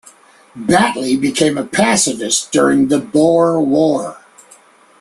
[0.57, 4.17] Battley became a pacifist during the Boer War.